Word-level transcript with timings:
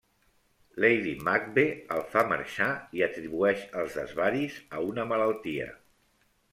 Lady 0.85 1.13
Macbeth 1.27 1.93
el 1.97 2.01
fa 2.15 2.25
marxar 2.33 2.71
i 3.01 3.05
atribueix 3.11 3.69
els 3.83 4.01
desvaris 4.01 4.61
a 4.81 4.85
una 4.91 5.11
malaltia. 5.15 5.75